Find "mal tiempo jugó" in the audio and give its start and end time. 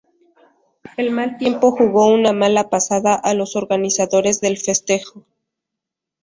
1.11-2.07